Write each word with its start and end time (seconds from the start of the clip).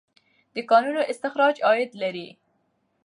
د 0.55 0.57
کانونو 0.69 1.01
استخراج 1.11 1.55
عاید 1.67 1.91
لري. 2.01 2.27